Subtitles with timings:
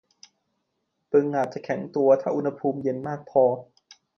[1.11, 3.43] บึงอาจจะแข็งตัวถ้าอุณหภูมิเย็นมากพอ